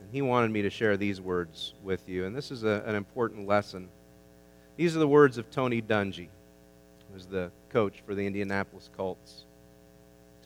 and 0.00 0.08
he 0.12 0.22
wanted 0.22 0.52
me 0.52 0.62
to 0.62 0.70
share 0.70 0.96
these 0.96 1.20
words 1.20 1.74
with 1.82 2.08
you, 2.08 2.24
and 2.24 2.36
this 2.36 2.52
is 2.52 2.62
a, 2.62 2.84
an 2.86 2.94
important 2.94 3.48
lesson. 3.48 3.88
These 4.76 4.94
are 4.94 5.00
the 5.00 5.08
words 5.08 5.38
of 5.38 5.50
Tony 5.50 5.82
Dungy, 5.82 6.28
who 7.08 7.14
was 7.14 7.26
the 7.26 7.50
coach 7.70 7.94
for 8.06 8.14
the 8.14 8.24
Indianapolis 8.24 8.90
Colts. 8.96 9.42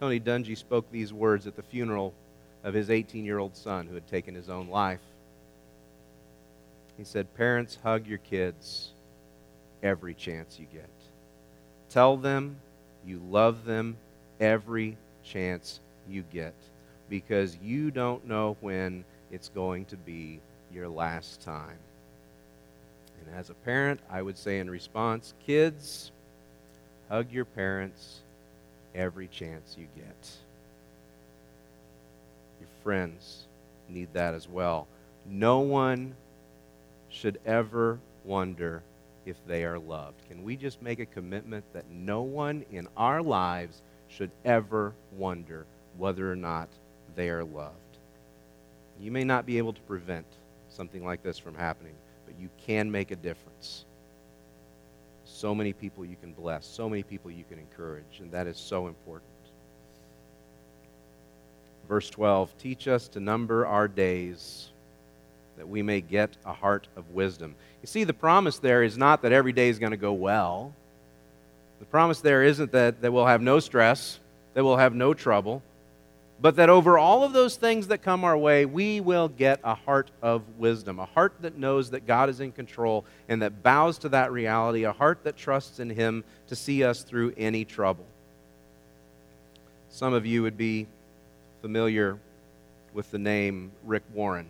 Tony 0.01 0.21
Dungy 0.21 0.57
spoke 0.57 0.91
these 0.91 1.13
words 1.13 1.47
at 1.47 1.55
the 1.55 1.63
funeral 1.63 2.15
of 2.65 2.73
his 2.73 2.89
18 2.89 3.27
year 3.27 3.39
old 3.39 3.57
son 3.59 3.87
who 3.87 3.95
had 3.95 4.07
taken 4.09 4.35
his 4.35 4.49
own 4.49 4.69
life. 4.69 5.03
He 6.97 7.05
said, 7.05 7.35
Parents, 7.35 7.79
hug 7.83 8.07
your 8.07 8.19
kids 8.19 8.93
every 9.83 10.15
chance 10.15 10.59
you 10.59 10.67
get. 10.73 10.89
Tell 11.91 12.17
them 12.17 12.57
you 13.05 13.21
love 13.29 13.67
them 13.67 13.99
every 14.41 14.97
chance 15.23 15.81
you 16.09 16.23
get 16.33 16.55
because 17.13 17.59
you 17.63 17.91
don't 17.91 18.27
know 18.27 18.57
when 18.63 19.05
it's 19.31 19.51
going 19.51 19.85
to 19.85 19.99
be 19.99 20.41
your 20.73 20.89
last 20.89 21.43
time. 21.43 21.77
And 23.21 23.37
as 23.37 23.51
a 23.51 23.55
parent, 23.55 24.01
I 24.11 24.23
would 24.23 24.39
say 24.39 24.61
in 24.61 24.71
response, 24.71 25.35
kids, 25.45 26.11
hug 27.11 27.31
your 27.31 27.45
parents 27.45 28.21
every 28.95 29.29
chance 29.29 29.77
you 29.79 29.89
get. 29.95 30.31
Your 32.59 32.71
friends 32.83 33.45
need 33.91 34.09
that 34.15 34.33
as 34.33 34.49
well. 34.49 34.89
No 35.29 35.59
one 35.59 36.15
should 37.11 37.39
ever 37.45 37.99
wonder 38.25 38.83
if 39.27 39.37
they 39.47 39.65
are 39.65 39.79
loved. 39.79 40.17
Can 40.31 40.43
we 40.45 40.57
just 40.57 40.81
make 40.81 40.99
a 40.99 41.05
commitment 41.05 41.67
that 41.75 41.91
no 41.91 42.23
one 42.23 42.65
in 42.73 42.89
our 42.97 43.21
lives 43.21 43.83
should 44.09 44.31
ever 44.47 44.95
wonder 45.19 45.67
whether 45.99 46.33
or 46.33 46.37
not 46.37 46.69
they 47.17 47.29
are 47.31 47.45
loved? 47.45 47.77
You 49.01 49.11
may 49.11 49.25
not 49.25 49.47
be 49.47 49.59
able 49.59 49.73
to 49.73 49.81
prevent 49.83 50.27
something 50.69 51.05
like 51.05 51.23
this 51.23 51.39
from 51.39 51.55
happening, 51.55 51.95
but 52.27 52.35
you 52.41 52.49
can 52.67 52.91
make 52.91 53.11
a 53.11 53.17
difference. 53.17 53.85
So 55.25 55.55
many 55.55 55.73
people 55.73 56.05
you 56.05 56.17
can 56.21 56.33
bless, 56.33 56.67
so 56.67 56.89
many 56.89 57.03
people 57.03 57.31
you 57.31 57.45
can 57.49 57.59
encourage, 57.59 58.21
and 58.21 58.31
that 58.33 58.47
is 58.47 58.57
so 58.57 58.87
important. 58.87 59.29
Verse 61.89 62.09
12 62.11 62.57
Teach 62.59 62.89
us 62.89 63.09
to 63.09 63.21
number 63.21 63.67
our 63.67 63.89
days 63.89 64.69
that 65.57 65.69
we 65.69 65.83
may 65.83 66.01
get 66.01 66.37
a 66.47 66.53
heart 66.53 66.89
of 66.97 67.11
wisdom. 67.11 67.55
You 67.83 67.87
see, 67.87 68.05
the 68.05 68.15
promise 68.15 68.59
there 68.59 68.83
is 68.83 68.97
not 68.97 69.23
that 69.23 69.33
every 69.33 69.53
day 69.53 69.69
is 69.69 69.79
going 69.79 69.91
to 69.91 69.97
go 69.97 70.13
well. 70.13 70.73
The 71.81 71.87
promise 71.87 72.21
there 72.21 72.43
isn't 72.43 72.73
that, 72.73 73.03
that 73.03 73.13
we'll 73.13 73.27
have 73.27 73.43
no 73.43 73.59
stress, 73.59 74.19
that 74.55 74.65
we'll 74.65 74.77
have 74.77 74.95
no 74.95 75.15
trouble, 75.15 75.63
but 76.43 76.57
that 76.57 76.69
over 76.69 76.99
all 76.99 77.23
of 77.23 77.33
those 77.33 77.55
things 77.55 77.87
that 77.87 78.03
come 78.03 78.25
our 78.25 78.37
way, 78.37 78.67
we 78.67 79.01
will 79.01 79.29
get 79.29 79.61
a 79.63 79.77
heart 79.77 80.11
of 80.21 80.43
wisdom, 80.59 80.99
a 80.99 81.07
heart 81.07 81.35
that 81.41 81.57
knows 81.57 81.91
that 81.91 82.05
God 82.05 82.29
is 82.29 82.41
in 82.41 82.51
control 82.51 83.05
and 83.29 83.41
that 83.43 83.63
bows 83.63 83.97
to 83.99 84.09
that 84.09 84.33
reality, 84.33 84.83
a 84.83 84.91
heart 84.91 85.23
that 85.23 85.37
trusts 85.37 85.79
in 85.79 85.89
Him 85.89 86.25
to 86.49 86.57
see 86.57 86.83
us 86.83 87.05
through 87.05 87.33
any 87.37 87.65
trouble. 87.65 88.05
Some 89.89 90.15
of 90.15 90.27
you 90.27 90.43
would 90.43 90.59
be 90.59 90.89
familiar 91.61 92.19
with 92.93 93.09
the 93.13 93.21
name 93.21 93.71
Rick 93.85 94.03
Warren. 94.13 94.49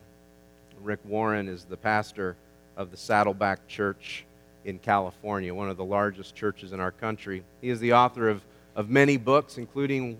Rick 0.82 1.00
Warren 1.04 1.46
is 1.46 1.64
the 1.64 1.76
pastor 1.76 2.36
of 2.74 2.90
the 2.90 2.96
Saddleback 2.96 3.68
Church 3.68 4.24
in 4.64 4.78
California, 4.78 5.54
one 5.54 5.68
of 5.68 5.76
the 5.76 5.84
largest 5.84 6.34
churches 6.34 6.72
in 6.72 6.80
our 6.80 6.90
country. 6.90 7.44
He 7.60 7.68
is 7.68 7.80
the 7.80 7.92
author 7.92 8.30
of, 8.30 8.40
of 8.74 8.88
many 8.88 9.18
books, 9.18 9.58
including 9.58 10.16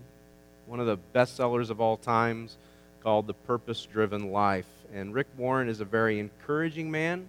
one 0.65 0.79
of 0.79 0.85
the 0.85 0.97
bestsellers 1.13 1.69
of 1.69 1.81
all 1.81 1.97
times 1.97 2.57
called 3.01 3.27
The 3.27 3.33
Purpose 3.33 3.85
Driven 3.85 4.31
Life. 4.31 4.67
And 4.93 5.13
Rick 5.13 5.27
Warren 5.37 5.67
is 5.67 5.81
a 5.81 5.85
very 5.85 6.19
encouraging 6.19 6.89
man. 6.89 7.27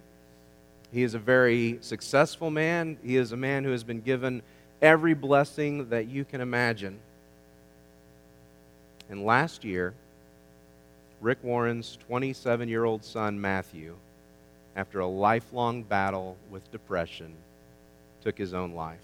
He 0.91 1.03
is 1.03 1.13
a 1.13 1.19
very 1.19 1.79
successful 1.81 2.49
man. 2.49 2.97
He 3.03 3.17
is 3.17 3.31
a 3.31 3.37
man 3.37 3.63
who 3.63 3.71
has 3.71 3.83
been 3.83 4.01
given 4.01 4.41
every 4.81 5.13
blessing 5.13 5.89
that 5.89 6.07
you 6.07 6.23
can 6.23 6.41
imagine. 6.41 6.99
And 9.09 9.25
last 9.25 9.63
year, 9.63 9.93
Rick 11.21 11.39
Warren's 11.43 11.97
27 12.07 12.69
year 12.69 12.85
old 12.85 13.03
son, 13.03 13.39
Matthew, 13.41 13.95
after 14.75 14.99
a 14.99 15.07
lifelong 15.07 15.83
battle 15.83 16.37
with 16.49 16.71
depression, 16.71 17.33
took 18.23 18.37
his 18.37 18.53
own 18.53 18.73
life. 18.73 18.99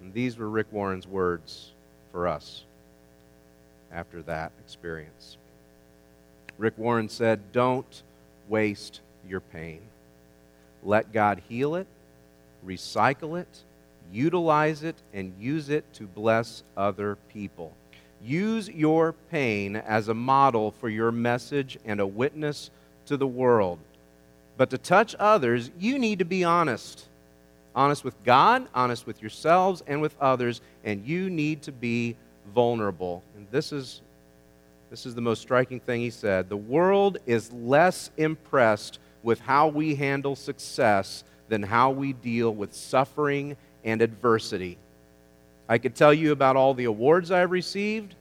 And 0.00 0.12
these 0.12 0.36
were 0.38 0.48
Rick 0.48 0.66
Warren's 0.70 1.06
words 1.06 1.73
for 2.14 2.28
us 2.28 2.62
after 3.92 4.22
that 4.22 4.52
experience. 4.64 5.36
Rick 6.58 6.78
Warren 6.78 7.08
said, 7.08 7.40
Don't 7.50 8.02
waste 8.48 9.00
your 9.28 9.40
pain. 9.40 9.80
Let 10.84 11.12
God 11.12 11.42
heal 11.48 11.74
it, 11.74 11.88
recycle 12.64 13.40
it, 13.40 13.48
utilize 14.12 14.84
it, 14.84 14.94
and 15.12 15.34
use 15.40 15.70
it 15.70 15.92
to 15.94 16.04
bless 16.04 16.62
other 16.76 17.18
people. 17.32 17.72
Use 18.22 18.68
your 18.68 19.12
pain 19.32 19.74
as 19.74 20.06
a 20.06 20.14
model 20.14 20.70
for 20.70 20.88
your 20.88 21.10
message 21.10 21.78
and 21.84 21.98
a 21.98 22.06
witness 22.06 22.70
to 23.06 23.16
the 23.16 23.26
world. 23.26 23.80
But 24.56 24.70
to 24.70 24.78
touch 24.78 25.16
others, 25.18 25.72
you 25.80 25.98
need 25.98 26.20
to 26.20 26.24
be 26.24 26.44
honest 26.44 27.08
honest 27.74 28.04
with 28.04 28.22
God, 28.24 28.66
honest 28.74 29.06
with 29.06 29.20
yourselves, 29.20 29.82
and 29.86 30.00
with 30.00 30.14
others, 30.20 30.60
and 30.84 31.06
you 31.06 31.30
need 31.30 31.62
to 31.62 31.72
be 31.72 32.16
vulnerable. 32.54 33.22
And 33.36 33.46
this 33.50 33.72
is, 33.72 34.00
this 34.90 35.06
is 35.06 35.14
the 35.14 35.20
most 35.20 35.42
striking 35.42 35.80
thing 35.80 36.00
he 36.00 36.10
said. 36.10 36.48
The 36.48 36.56
world 36.56 37.18
is 37.26 37.52
less 37.52 38.10
impressed 38.16 38.98
with 39.22 39.40
how 39.40 39.68
we 39.68 39.94
handle 39.94 40.36
success 40.36 41.24
than 41.48 41.62
how 41.62 41.90
we 41.90 42.12
deal 42.12 42.54
with 42.54 42.74
suffering 42.74 43.56
and 43.84 44.02
adversity. 44.02 44.78
I 45.68 45.78
could 45.78 45.94
tell 45.94 46.12
you 46.12 46.32
about 46.32 46.56
all 46.56 46.74
the 46.74 46.84
awards 46.84 47.30
I've 47.30 47.50
received, 47.50 48.14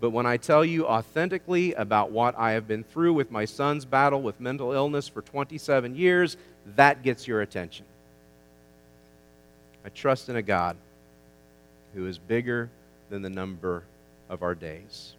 but 0.00 0.10
when 0.10 0.26
I 0.26 0.36
tell 0.36 0.64
you 0.64 0.86
authentically 0.86 1.74
about 1.74 2.10
what 2.10 2.36
I 2.36 2.52
have 2.52 2.68
been 2.68 2.84
through 2.84 3.14
with 3.14 3.30
my 3.30 3.44
son's 3.44 3.84
battle 3.84 4.20
with 4.20 4.40
mental 4.40 4.72
illness 4.72 5.08
for 5.08 5.22
27 5.22 5.94
years, 5.96 6.36
that 6.76 7.02
gets 7.02 7.26
your 7.26 7.40
attention. 7.40 7.86
I 9.84 9.88
trust 9.88 10.28
in 10.28 10.36
a 10.36 10.42
God 10.42 10.76
who 11.94 12.06
is 12.06 12.18
bigger 12.18 12.70
than 13.10 13.22
the 13.22 13.30
number 13.30 13.84
of 14.28 14.42
our 14.42 14.54
days. 14.54 15.14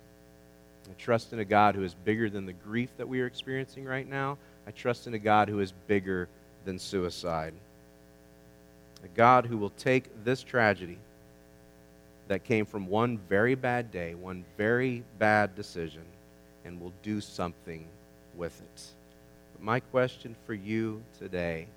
I 0.90 0.94
trust 1.02 1.34
in 1.34 1.40
a 1.40 1.46
God 1.46 1.76
who 1.76 1.84
is 1.84 1.94
bigger 1.94 2.30
than 2.30 2.46
the 2.46 2.54
grief 2.54 2.90
that 2.98 3.08
we 3.08 3.22
are 3.22 3.26
experiencing 3.26 3.86
right 3.86 4.08
now. 4.08 4.38
I 4.68 4.72
trust 4.72 5.08
in 5.08 5.14
a 5.14 5.20
God 5.20 5.50
who 5.50 5.60
is 5.60 5.74
bigger 5.88 6.28
than 6.66 6.80
suicide. 6.80 7.54
A 9.04 9.08
God 9.10 9.46
who 9.46 9.58
will 9.58 9.72
take 9.72 10.24
this 10.24 10.44
tragedy 10.44 10.98
that 12.28 12.44
came 12.44 12.66
from 12.66 12.88
one 12.88 13.18
very 13.30 13.56
bad 13.56 13.92
day, 13.92 14.16
one 14.16 14.46
very 14.58 15.04
bad 15.20 15.56
decision, 15.56 16.04
and 16.64 16.80
will 16.80 16.94
do 17.04 17.20
something 17.20 17.86
with 18.36 18.60
it. 18.62 18.82
But 19.54 19.64
my 19.64 19.80
question 19.82 20.36
for 20.46 20.54
you 20.54 21.04
today 21.20 21.68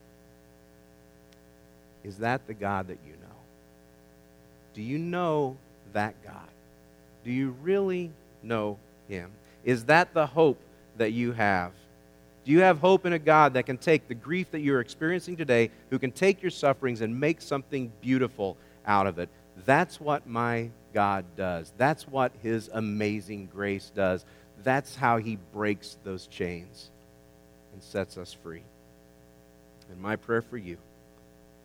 is 2.07 2.19
that 2.19 2.47
the 2.47 2.55
God 2.55 2.87
that 2.87 2.99
you 3.05 3.15
know? 3.15 3.37
Do 4.75 4.83
you 4.83 4.97
know 4.97 5.57
that 5.93 6.15
God? 6.23 6.49
Do 7.25 7.33
you 7.33 7.57
really 7.63 8.13
know 8.45 8.79
Him? 9.09 9.33
Is 9.65 9.87
that 9.87 10.15
the 10.15 10.27
hope 10.27 10.61
that 10.99 11.11
you 11.11 11.33
have? 11.33 11.73
Do 12.45 12.53
you 12.53 12.61
have 12.61 12.79
hope 12.79 13.07
in 13.07 13.13
a 13.13 13.19
God 13.19 13.55
that 13.55 13.67
can 13.67 13.77
take 13.77 14.07
the 14.07 14.15
grief 14.15 14.53
that 14.53 14.61
you're 14.61 14.81
experiencing 14.81 15.37
today, 15.37 15.69
who 15.91 15.99
can 15.99 16.13
take 16.13 16.43
your 16.43 16.53
sufferings 16.53 17.01
and 17.01 17.19
make 17.19 17.41
something 17.41 17.91
beautiful 18.01 18.57
out 18.87 19.09
of 19.09 19.19
it? 19.19 19.29
That's 19.65 20.01
what 20.01 20.29
my 20.29 20.71
God 20.95 21.25
does. 21.37 21.73
That's 21.77 22.07
what 22.07 22.31
His 22.41 22.71
amazing 22.73 23.49
grace 23.53 23.91
does. 23.93 24.25
That's 24.63 24.95
how 24.95 25.17
He 25.17 25.39
breaks 25.53 25.99
those 26.05 26.29
chains 26.29 26.91
and 27.73 27.83
sets 27.83 28.17
us 28.17 28.33
free. 28.33 28.63
And 29.91 30.01
my 30.01 30.15
prayer 30.15 30.43
for 30.43 30.57
you 30.57 30.77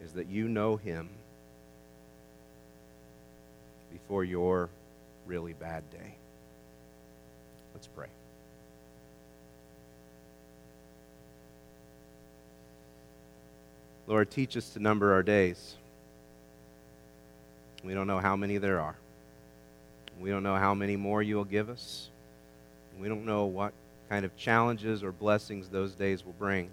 is 0.04 0.14
that 0.14 0.28
you 0.28 0.48
know 0.48 0.78
Him 0.78 1.10
before 3.92 4.24
your 4.24 4.70
really 5.26 5.54
bad 5.54 5.90
day. 5.92 6.16
Let's 7.74 7.88
pray. 7.88 8.08
Lord, 14.08 14.30
teach 14.30 14.58
us 14.58 14.72
to 14.72 14.80
number 14.80 15.14
our 15.14 15.24
days. 15.24 15.76
We 17.84 17.94
don't 17.94 18.08
know 18.08 18.20
how 18.20 18.36
many 18.36 18.58
there 18.58 18.80
are. 18.80 18.96
We 20.20 20.30
don't 20.30 20.44
know 20.44 20.56
how 20.56 20.74
many 20.74 20.98
more 20.98 21.24
you 21.24 21.36
will 21.36 21.46
give 21.46 21.70
us. 21.70 22.10
We 23.00 23.08
don't 23.08 23.26
know 23.26 23.46
what 23.46 23.74
kind 24.10 24.26
of 24.26 24.36
challenges 24.36 25.04
or 25.04 25.12
blessings 25.12 25.70
those 25.70 25.94
days 25.94 26.26
will 26.26 26.34
bring. 26.34 26.70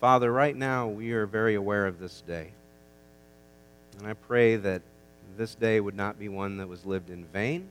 Father, 0.00 0.30
right 0.30 0.54
now 0.54 0.86
we 0.86 1.10
are 1.10 1.26
very 1.26 1.56
aware 1.56 1.84
of 1.84 1.98
this 1.98 2.20
day. 2.20 2.52
And 3.98 4.06
I 4.06 4.12
pray 4.12 4.54
that 4.54 4.82
this 5.36 5.56
day 5.56 5.80
would 5.80 5.96
not 5.96 6.20
be 6.20 6.28
one 6.28 6.56
that 6.58 6.68
was 6.68 6.86
lived 6.86 7.10
in 7.10 7.24
vain. 7.24 7.68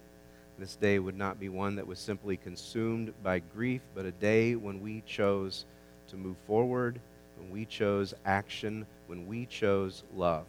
This 0.60 0.76
day 0.76 1.00
would 1.00 1.18
not 1.18 1.40
be 1.40 1.48
one 1.48 1.78
that 1.78 1.88
was 1.88 2.00
simply 2.00 2.36
consumed 2.36 3.14
by 3.24 3.40
grief, 3.56 3.82
but 3.96 4.06
a 4.06 4.12
day 4.12 4.56
when 4.56 4.82
we 4.82 5.04
chose 5.06 5.64
to 6.10 6.18
move 6.18 6.36
forward, 6.46 7.00
when 7.40 7.50
we 7.50 7.64
chose 7.64 8.14
action, 8.26 8.86
when 9.06 9.26
we 9.26 9.46
chose 9.46 10.04
love. 10.14 10.46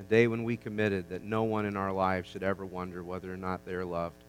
A 0.00 0.02
day 0.02 0.26
when 0.26 0.42
we 0.42 0.56
committed 0.56 1.08
that 1.08 1.22
no 1.22 1.44
one 1.44 1.66
in 1.66 1.76
our 1.76 1.92
lives 1.92 2.28
should 2.28 2.42
ever 2.42 2.66
wonder 2.66 3.04
whether 3.04 3.32
or 3.32 3.36
not 3.36 3.64
they're 3.64 3.84
loved. 3.84 4.24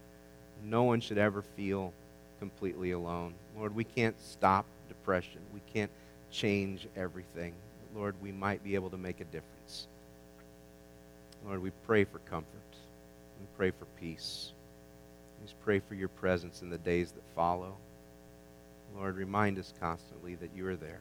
No 0.63 0.83
one 0.83 1.01
should 1.01 1.17
ever 1.17 1.41
feel 1.41 1.91
completely 2.39 2.91
alone. 2.91 3.33
Lord, 3.57 3.73
we 3.73 3.83
can't 3.83 4.19
stop 4.21 4.65
depression. 4.89 5.41
We 5.53 5.61
can't 5.73 5.91
change 6.31 6.87
everything. 6.95 7.53
Lord, 7.95 8.15
we 8.21 8.31
might 8.31 8.63
be 8.63 8.75
able 8.75 8.89
to 8.91 8.97
make 8.97 9.19
a 9.19 9.25
difference. 9.25 9.87
Lord, 11.45 11.61
we 11.61 11.71
pray 11.85 12.03
for 12.03 12.19
comfort. 12.19 12.47
We 13.39 13.47
pray 13.57 13.71
for 13.71 13.85
peace. 13.99 14.51
We 15.39 15.47
just 15.47 15.59
pray 15.61 15.79
for 15.79 15.95
your 15.95 16.09
presence 16.09 16.61
in 16.61 16.69
the 16.69 16.77
days 16.77 17.11
that 17.11 17.23
follow. 17.35 17.75
Lord, 18.95 19.15
remind 19.15 19.57
us 19.57 19.73
constantly 19.79 20.35
that 20.35 20.49
you 20.55 20.67
are 20.67 20.75
there. 20.75 20.99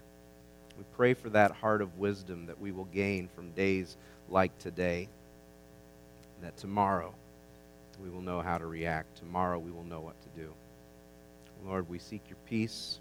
We 0.77 0.85
pray 0.97 1.15
for 1.15 1.29
that 1.31 1.51
heart 1.51 1.83
of 1.83 1.99
wisdom 1.99 2.47
that 2.47 2.61
we 2.61 2.71
will 2.71 2.85
gain 2.85 3.29
from 3.35 3.51
days 3.51 3.97
like 4.31 4.57
today, 4.59 5.09
that 6.43 6.57
tomorrow 6.57 7.13
we 8.03 8.11
will 8.11 8.21
know 8.21 8.41
how 8.41 8.59
to 8.59 8.67
react. 8.67 9.17
Tomorrow 9.17 9.59
we 9.59 9.73
will 9.73 9.85
know 9.85 10.01
what 10.01 10.15
to 10.23 10.41
do. 10.41 10.53
Lord, 11.67 11.89
we 11.89 11.99
seek 11.99 12.23
your 12.29 12.39
peace, 12.47 13.01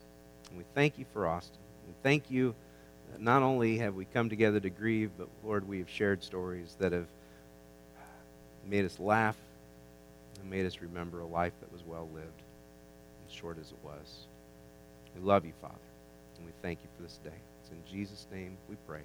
and 0.49 0.57
we 0.57 0.63
thank 0.73 0.97
you 0.97 1.05
for 1.13 1.27
Austin. 1.27 1.59
We 1.87 1.93
thank 2.03 2.29
you 2.29 2.53
not 3.17 3.41
only 3.41 3.77
have 3.77 3.95
we 3.95 4.05
come 4.05 4.29
together 4.29 4.59
to 4.59 4.69
grieve, 4.69 5.11
but 5.17 5.27
Lord, 5.43 5.67
we 5.67 5.79
have 5.79 5.89
shared 5.89 6.23
stories 6.23 6.75
that 6.79 6.91
have 6.91 7.07
made 8.65 8.85
us 8.85 8.99
laugh 8.99 9.37
and 10.39 10.49
made 10.49 10.65
us 10.65 10.81
remember 10.81 11.21
a 11.21 11.25
life 11.25 11.53
that 11.61 11.71
was 11.71 11.83
well 11.85 12.07
lived, 12.13 12.41
as 13.27 13.33
short 13.33 13.57
as 13.59 13.71
it 13.71 13.77
was. 13.83 14.27
We 15.15 15.21
love 15.21 15.45
you, 15.45 15.53
Father, 15.61 15.75
and 16.37 16.45
we 16.45 16.51
thank 16.61 16.79
you 16.83 16.89
for 16.95 17.03
this 17.03 17.17
day. 17.23 17.39
It's 17.61 17.71
in 17.71 17.91
Jesus' 17.91 18.27
name 18.31 18.57
we 18.69 18.75
pray. 18.87 19.01